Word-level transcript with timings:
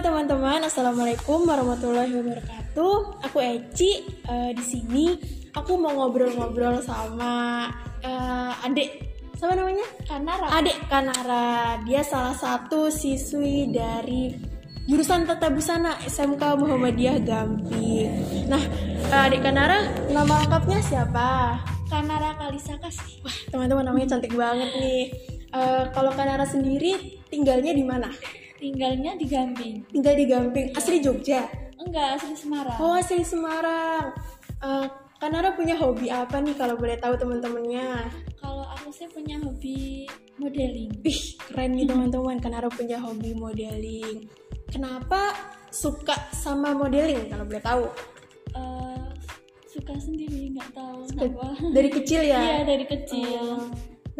Halo 0.00 0.16
teman-teman, 0.16 0.64
assalamualaikum 0.64 1.44
warahmatullahi 1.44 2.08
wabarakatuh. 2.08 3.20
Aku 3.20 3.36
Eci. 3.36 4.00
Eh, 4.24 4.56
di 4.56 4.64
sini 4.64 5.12
aku 5.52 5.76
mau 5.76 5.92
ngobrol-ngobrol 5.92 6.80
sama 6.80 7.68
eh, 8.00 8.64
adik. 8.64 8.96
Siapa 9.36 9.52
namanya? 9.52 9.84
Kanara. 10.08 10.56
Adik 10.56 10.88
Kanara. 10.88 11.76
Dia 11.84 12.00
salah 12.00 12.32
satu 12.32 12.88
siswi 12.88 13.68
dari 13.68 14.32
jurusan 14.88 15.28
Tata 15.28 15.52
Busana 15.52 16.00
SMK 16.08 16.48
Muhammadiyah 16.56 17.20
Gamping. 17.20 18.48
Nah, 18.48 18.64
eh, 19.04 19.26
adik 19.28 19.44
Kanara, 19.44 19.84
nama 20.08 20.48
lengkapnya 20.48 20.80
siapa? 20.80 21.60
Kanara 21.92 22.40
Kalisaka 22.40 22.88
sih. 22.88 23.20
Wah, 23.20 23.36
teman-teman 23.52 23.84
namanya 23.84 24.16
cantik 24.16 24.32
banget 24.32 24.80
nih. 24.80 25.12
Eh, 25.52 25.84
kalau 25.92 26.16
Kanara 26.16 26.48
sendiri 26.48 27.20
tinggalnya 27.28 27.76
di 27.76 27.84
mana? 27.84 28.08
Tinggalnya 28.60 29.16
di 29.16 29.24
Gamping. 29.24 29.88
Tinggal 29.88 30.14
di 30.20 30.24
Gamping, 30.28 30.66
asli 30.76 31.00
Jogja. 31.00 31.48
Enggak, 31.80 32.20
asli 32.20 32.36
Semarang. 32.36 32.76
Oh, 32.76 32.92
asli 32.92 33.24
Semarang. 33.24 34.12
Eh, 34.60 34.86
Kanara 35.20 35.52
punya 35.52 35.76
hobi 35.76 36.08
apa 36.08 36.40
nih 36.40 36.56
kalau 36.56 36.80
boleh 36.80 36.96
tahu 36.96 37.12
teman-temannya? 37.16 38.08
Kalau 38.40 38.64
aku 38.72 38.88
sih 38.88 39.04
punya 39.08 39.36
hobi 39.40 40.08
modeling. 40.40 40.92
Ih, 41.04 41.20
keren 41.44 41.76
nih 41.76 41.84
teman-teman. 41.84 42.40
Kanara 42.40 42.72
punya 42.72 42.96
hobi 42.96 43.36
modeling. 43.36 44.28
Kenapa 44.72 45.36
suka 45.68 46.16
sama 46.32 46.72
modeling 46.72 47.28
kalau 47.28 47.44
boleh 47.44 47.60
tahu? 47.60 47.84
Eh, 48.56 49.04
suka 49.68 49.92
sendiri, 50.00 50.56
nggak 50.56 50.72
tahu 50.72 51.00
kenapa. 51.12 51.46
Dari 51.68 51.88
kecil 51.92 52.20
ya? 52.24 52.40
Iya, 52.40 52.58
dari 52.64 52.84
kecil. 52.88 53.44
Oh, 53.60 53.64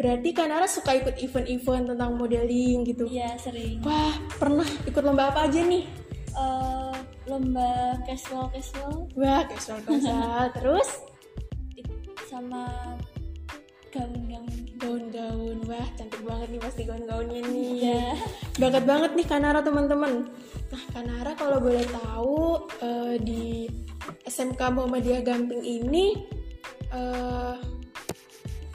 berarti 0.01 0.29
Kanara 0.33 0.65
suka 0.65 0.97
ikut 0.97 1.21
event-event 1.21 1.93
tentang 1.93 2.17
modeling 2.17 2.81
gitu? 2.89 3.05
Iya, 3.05 3.37
sering. 3.37 3.85
Wah, 3.85 4.17
pernah 4.41 4.65
ikut 4.89 5.03
lomba 5.05 5.29
apa 5.29 5.45
aja 5.45 5.61
nih? 5.61 5.85
Eh, 6.33 6.95
lomba 7.29 8.01
casual 8.09 8.49
casual 8.49 9.05
Wah, 9.13 9.45
casual 9.45 9.77
casual. 9.85 10.49
Terus 10.57 10.89
sama 12.25 12.65
gaun-gaun 13.93 14.49
gaun-gaun. 14.81 15.57
Wah, 15.69 15.87
cantik 15.93 16.25
banget 16.25 16.47
nih 16.49 16.61
pasti 16.65 16.81
gaun-gaunnya 16.89 17.41
nih. 17.45 17.69
Iya. 17.85 18.03
Bakat 18.57 18.83
banget 18.89 19.11
nih 19.13 19.27
Kanara 19.29 19.61
teman-teman. 19.61 20.33
Nah, 20.73 20.83
Kanara 20.89 21.37
kalau 21.37 21.61
boleh 21.61 21.85
tahu 21.85 22.65
eh, 22.81 23.15
di 23.21 23.69
SMK 24.25 24.57
Muhammadiyah 24.73 25.21
Gamping 25.21 25.61
ini 25.61 26.17
eh, 26.89 27.55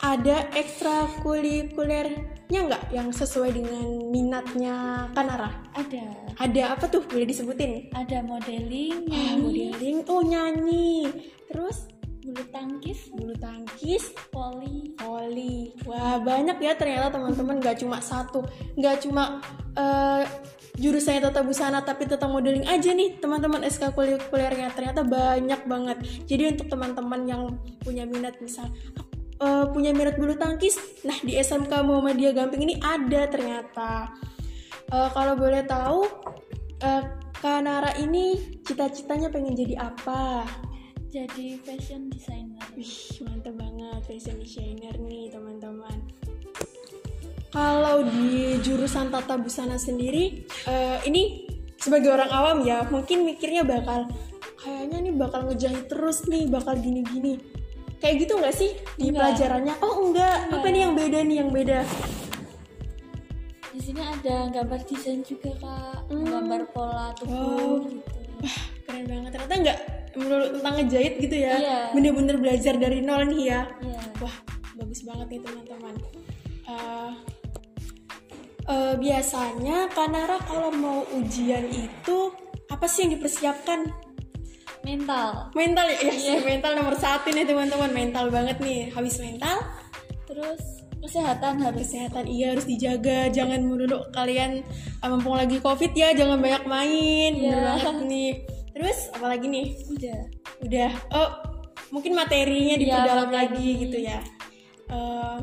ada 0.06 0.46
ekstrakurikulernya 0.54 2.60
nggak 2.70 2.94
yang 2.94 3.10
sesuai 3.10 3.58
dengan 3.58 4.06
minatnya 4.14 5.10
Kanara? 5.10 5.50
Ada. 5.74 6.06
Ada 6.38 6.78
apa 6.78 6.86
tuh? 6.86 7.02
Boleh 7.02 7.26
disebutin? 7.26 7.90
Ada 7.90 8.22
modeling, 8.22 9.10
Ah, 9.10 9.34
nyanyi, 9.34 9.42
modeling, 9.42 10.06
oh 10.06 10.22
nyanyi. 10.22 11.10
Terus 11.50 11.90
bulu 12.22 12.46
tangkis, 12.54 13.10
bulu 13.10 13.34
tangkis, 13.38 14.10
voli. 14.30 14.94
voli. 15.02 15.74
Wah 15.86 16.18
banyak 16.22 16.58
ya 16.62 16.74
ternyata 16.78 17.10
teman-teman 17.18 17.58
nggak 17.58 17.82
cuma 17.82 17.98
satu, 18.02 18.42
nggak 18.78 18.96
cuma 19.02 19.42
eh, 19.74 20.22
jurusannya 20.76 21.24
tata 21.24 21.40
busana 21.40 21.80
tapi 21.80 22.04
tentang 22.04 22.36
modeling 22.36 22.68
aja 22.68 22.92
nih 22.92 23.16
teman-teman 23.16 23.64
ekstrakurikulernya 23.64 24.68
ternyata 24.76 25.00
banyak 25.02 25.64
banget. 25.64 26.04
Jadi 26.28 26.52
untuk 26.52 26.68
teman-teman 26.68 27.24
yang 27.24 27.42
punya 27.80 28.04
minat 28.04 28.36
misal 28.44 28.68
eh, 29.40 29.64
punya 29.70 29.90
minat 29.92 30.16
bulu 30.16 30.36
tangkis, 30.36 30.78
nah 31.04 31.16
di 31.20 31.36
SMK 31.36 31.72
Muhammadiyah 31.84 32.32
Gamping 32.32 32.62
ini 32.64 32.74
ada 32.80 33.28
ternyata. 33.28 34.12
Eh, 34.86 35.08
kalau 35.10 35.34
boleh 35.34 35.62
tahu, 35.66 36.06
eh, 36.80 37.02
Kanara 37.36 37.92
ini 38.00 38.40
cita-citanya 38.64 39.28
pengen 39.28 39.52
jadi 39.52 39.76
apa? 39.76 40.48
Jadi 41.12 41.60
fashion 41.60 42.08
designer. 42.08 42.64
Wih, 42.72 43.22
mantap 43.28 43.54
banget 43.60 44.00
fashion 44.08 44.40
designer 44.40 44.96
nih 45.04 45.28
teman-teman. 45.28 45.96
Kalau 47.52 48.04
di 48.04 48.56
jurusan 48.64 49.12
tata 49.12 49.36
busana 49.36 49.76
sendiri, 49.76 50.48
eh, 50.68 50.98
ini 51.08 51.48
sebagai 51.76 52.12
orang 52.12 52.30
awam 52.32 52.58
ya, 52.64 52.84
mungkin 52.88 53.24
mikirnya 53.24 53.64
bakal 53.68 54.08
kayaknya 54.60 54.98
nih 55.08 55.14
bakal 55.14 55.40
ngejahit 55.46 55.86
terus 55.92 56.24
nih, 56.26 56.48
bakal 56.48 56.74
gini-gini. 56.76 57.36
Kayak 57.96 58.14
gitu 58.22 58.32
nggak 58.36 58.54
sih 58.54 58.70
di 58.94 59.08
Enggak. 59.08 59.20
pelajarannya? 59.32 59.74
Oh 59.80 59.96
enggak, 60.04 60.36
apa 60.42 60.54
Enggak. 60.54 60.70
nih 60.70 60.80
yang 60.80 60.94
beda 60.94 61.18
nih 61.20 61.36
yang 61.36 61.50
beda? 61.50 61.78
Di 63.72 63.80
sini 63.82 64.00
ada 64.00 64.36
gambar 64.48 64.80
desain 64.84 65.20
juga 65.20 65.50
kak, 65.54 65.98
Hmm. 66.08 66.24
gambar 66.24 66.62
pola 66.70 67.12
tubuh 67.12 67.36
Wow. 67.36 67.84
gitu. 67.84 68.18
Wah, 68.36 68.56
keren 68.84 69.04
banget. 69.04 69.30
Ternyata 69.32 69.54
nggak 69.58 69.78
menurut 70.16 70.48
tentang 70.54 70.74
ngejahit 70.76 71.14
gitu 71.18 71.36
ya. 71.36 71.54
Iya. 71.56 71.78
Bener-bener 71.92 72.36
belajar 72.36 72.74
dari 72.76 72.98
nol 73.00 73.22
nih 73.26 73.42
ya. 73.46 73.60
Iya. 73.80 74.00
Wah, 74.18 74.36
bagus 74.74 75.00
banget 75.02 75.26
nih 75.28 75.40
teman-teman. 75.40 75.94
Eh, 76.66 77.12
eh, 78.66 78.94
biasanya 78.96 79.76
Kanara 79.88 80.36
kalau 80.42 80.70
mau 80.70 81.04
ujian 81.12 81.64
itu 81.68 82.18
apa 82.66 82.84
sih 82.84 83.04
yang 83.04 83.12
dipersiapkan? 83.14 83.88
Mental. 84.86 85.50
Mental 85.52 85.86
ya, 85.88 85.98
yes, 86.00 86.14
Iya. 86.16 86.38
mental 86.40 86.72
nomor 86.72 86.94
satu 86.94 87.28
nih 87.28 87.42
teman-teman. 87.42 87.90
Mental 87.90 88.30
banget 88.30 88.56
nih. 88.58 88.88
Habis 88.88 89.18
mental, 89.18 89.58
Terus 90.24 90.62
kesehatan 90.96 91.58
harus 91.60 91.82
kesehatan 91.82 92.26
iya 92.26 92.50
harus 92.50 92.64
dijaga. 92.64 93.26
Jangan 93.28 93.60
melulu 93.60 93.98
kalian 94.10 94.62
eh, 94.96 95.08
mumpung 95.08 95.34
lagi 95.34 95.58
covid 95.58 95.90
ya, 95.92 96.10
jangan 96.12 96.38
banyak 96.38 96.64
main. 96.64 97.32
Bener 97.32 97.50
Iya. 97.52 97.66
banget 97.76 97.96
nih. 98.04 98.32
Terus 98.72 98.98
apalagi 99.10 99.46
nih? 99.46 99.66
udah. 99.88 100.20
udah 100.58 100.90
oh 101.12 101.30
mungkin 101.88 102.12
materinya 102.12 102.74
Iya, 102.74 102.80
diperdalam 102.80 103.28
materi. 103.28 103.38
lagi 103.38 103.68
gitu 103.78 103.98
ya 103.98 104.18
Eh, 104.86 105.38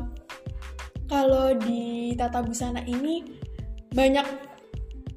kalau 1.04 1.52
di 1.54 1.82
tata 2.14 2.40
busana 2.40 2.80
ini 2.80 3.22
banyak 3.90 4.26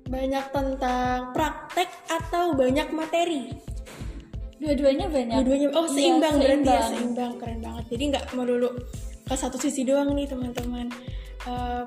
banyak 0.06 0.46
tentang 0.48 1.32
praktek 1.32 1.90
atau 2.08 2.54
banyak 2.54 2.88
materi 2.90 3.52
Dua-duanya 4.68 5.08
banyak. 5.08 5.36
dua-duanya 5.40 5.68
oh 5.72 5.86
Iya, 5.86 5.94
seimbang 5.94 6.36
berarti 6.36 6.68
ya 6.70 6.82
seimbang. 6.86 7.32
keren 7.40 7.60
banget 7.62 7.84
jadi 7.88 8.04
nggak 8.12 8.26
melulu 8.34 8.70
ke 9.24 9.34
satu 9.34 9.56
sisi 9.56 9.82
doang 9.82 10.12
nih 10.12 10.28
teman-teman 10.28 10.92
Eh, 11.40 11.84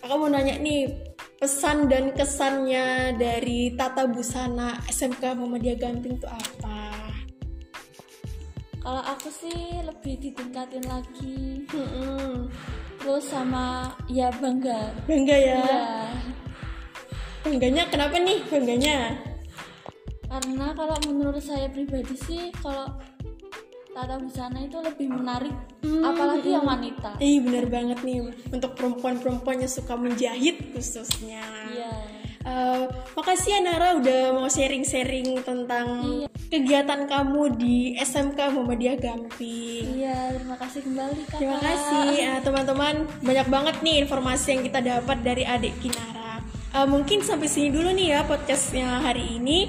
aku 0.00 0.14
mau 0.16 0.26
nanya 0.26 0.56
nih 0.56 0.88
pesan 1.36 1.84
dan 1.86 2.10
kesannya 2.10 3.12
dari 3.12 3.76
tata 3.76 4.06
busana 4.06 4.80
SMK 4.86 5.36
Muhammadiyah 5.36 5.76
Gamping 5.76 6.16
itu 6.16 6.24
apa? 6.24 6.96
Kalau 8.78 9.02
aku 9.04 9.28
sih 9.28 9.52
lebih 9.78 10.16
ditingkatin 10.18 10.82
lagi. 10.84 11.68
Mm-mm. 11.68 12.48
Terus 12.96 13.24
sama 13.26 13.90
ya 14.08 14.32
bangga. 14.32 14.96
Bangga 15.04 15.36
ya. 15.36 15.60
Iya. 15.60 15.84
Bangganya 17.42 17.82
kenapa 17.86 18.16
nih 18.16 18.38
bangganya? 18.44 18.96
Karena 20.32 20.72
kalau 20.72 20.96
menurut 21.04 21.44
saya 21.44 21.68
pribadi 21.68 22.16
sih 22.16 22.48
kalau 22.56 22.88
tata 23.92 24.16
busana 24.16 24.64
itu 24.64 24.80
lebih 24.80 25.12
menarik 25.12 25.52
Hmm, 25.82 26.00
apalagi 26.08 26.48
yang 26.48 26.64
wanita. 26.64 27.20
Ih 27.20 27.44
bener 27.44 27.68
banget 27.68 28.00
nih 28.00 28.24
untuk 28.48 28.72
perempuan-perempuan 28.72 29.60
yang 29.60 29.68
suka 29.68 29.92
menjahit 29.92 30.72
khususnya. 30.72 31.44
Iya. 31.68 31.92
Eh, 32.42 32.82
makasih 33.12 33.50
ya 33.50 33.60
Nara 33.60 33.98
udah 33.98 34.32
mau 34.32 34.48
sharing-sharing 34.48 35.42
tentang 35.42 35.86
Iya. 36.02 36.26
kegiatan 36.48 37.04
kamu 37.04 37.54
di 37.54 37.76
SMK 37.94 38.50
Muhammadiyah 38.50 38.96
Gamping. 38.96 39.86
Iya, 40.00 40.38
terima 40.38 40.56
kasih 40.56 40.80
kembali 40.82 41.22
Kak. 41.28 41.38
Terima 41.38 41.58
kasih 41.60 42.06
Eh, 42.14 42.40
teman-teman 42.40 42.94
banyak 43.20 43.46
banget 43.46 43.76
nih 43.82 43.96
informasi 44.02 44.46
yang 44.54 44.62
kita 44.64 44.80
dapat 44.80 45.18
dari 45.20 45.44
adik 45.44 45.74
Kinara. 45.78 46.40
Eh, 46.72 46.86
mungkin 46.88 47.20
sampai 47.20 47.46
sini 47.46 47.68
dulu 47.68 47.90
nih 47.90 48.16
ya 48.16 48.20
podcastnya 48.24 49.02
hari 49.02 49.36
ini. 49.36 49.68